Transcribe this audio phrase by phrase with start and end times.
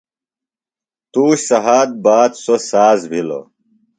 [1.11, 3.45] تُوش سھات باد سوۡ ساز بِھلوۡ۔